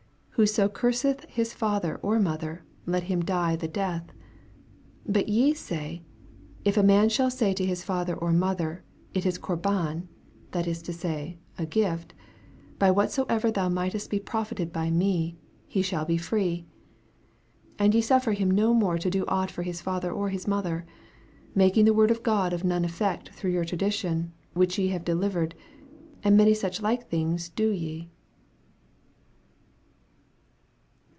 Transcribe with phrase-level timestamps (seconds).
[0.35, 4.05] Whoso curseth father or mother, let him die the death:
[5.05, 6.01] 11 But ye say,
[6.65, 8.83] If a man shall say to his father or mother,
[9.13, 10.09] It is Corban,
[10.49, 12.15] that is to say, a gift,
[12.79, 15.37] by whatsoever thou mightest be profited by me;
[15.67, 16.61] he sliatt be free.
[17.77, 20.47] 12 And ye suffer him no more to do ought for his father or his
[20.47, 20.87] mother;
[21.49, 25.05] 13 Making the word of God of none eifect through your tradition, which ye have
[25.05, 25.53] delivered:
[26.23, 28.09] and many sucb like things do ye.